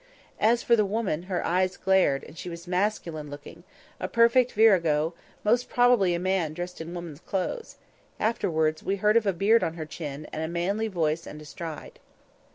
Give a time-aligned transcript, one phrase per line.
[0.39, 5.69] As for the woman, her eyes glared, and she was masculine looking—a perfect virago; most
[5.69, 7.77] probably a man dressed in woman's clothes;
[8.19, 11.45] afterwards, we heard of a beard on her chin, and a manly voice and a
[11.45, 11.99] stride.